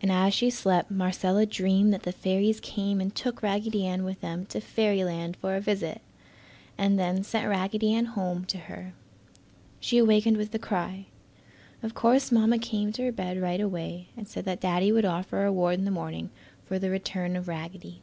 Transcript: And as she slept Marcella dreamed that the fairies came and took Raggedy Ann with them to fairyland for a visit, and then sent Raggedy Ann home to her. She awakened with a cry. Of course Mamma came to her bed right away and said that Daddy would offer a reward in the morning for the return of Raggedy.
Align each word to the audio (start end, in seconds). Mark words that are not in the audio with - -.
And 0.00 0.10
as 0.10 0.34
she 0.34 0.50
slept 0.50 0.90
Marcella 0.90 1.46
dreamed 1.46 1.92
that 1.94 2.02
the 2.02 2.10
fairies 2.10 2.58
came 2.58 3.00
and 3.00 3.14
took 3.14 3.44
Raggedy 3.44 3.86
Ann 3.86 4.02
with 4.02 4.20
them 4.20 4.44
to 4.46 4.58
fairyland 4.60 5.36
for 5.36 5.54
a 5.54 5.60
visit, 5.60 6.00
and 6.76 6.98
then 6.98 7.22
sent 7.22 7.46
Raggedy 7.46 7.94
Ann 7.94 8.06
home 8.06 8.44
to 8.46 8.58
her. 8.58 8.92
She 9.78 9.98
awakened 9.98 10.36
with 10.36 10.52
a 10.52 10.58
cry. 10.58 11.06
Of 11.80 11.94
course 11.94 12.32
Mamma 12.32 12.58
came 12.58 12.90
to 12.94 13.04
her 13.04 13.12
bed 13.12 13.40
right 13.40 13.60
away 13.60 14.08
and 14.16 14.26
said 14.26 14.44
that 14.46 14.60
Daddy 14.60 14.90
would 14.90 15.04
offer 15.04 15.38
a 15.42 15.44
reward 15.44 15.74
in 15.78 15.84
the 15.84 15.92
morning 15.92 16.30
for 16.66 16.80
the 16.80 16.90
return 16.90 17.36
of 17.36 17.46
Raggedy. 17.46 18.02